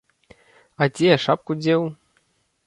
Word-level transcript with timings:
А 0.85 0.87
дзе 0.95 1.05
я 1.11 1.17
шапку 1.27 1.57
дзеў? 1.61 1.87